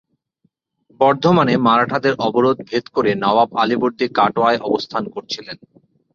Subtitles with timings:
[0.99, 5.57] বর্ধমানে মারাঠাদের অবরোধ ভেদ করে নবাব আলীবর্দী কাটোয়ায় অবস্থান করছিলেন।